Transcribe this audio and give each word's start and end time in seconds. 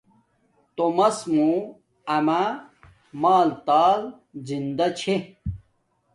تومس 0.75 1.17
موں 1.33 1.57
اما 2.15 2.41
مال 3.21 3.47
تال 3.67 4.01
زندہ 4.47 4.87
چھے 4.97 5.15